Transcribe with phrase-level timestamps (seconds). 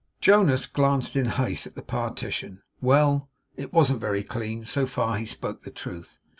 [0.19, 2.63] Jonas glanced in haste at the partition.
[2.81, 3.29] Well.
[3.55, 4.65] It wasn't very clean.
[4.65, 6.17] So far he spoke the truth.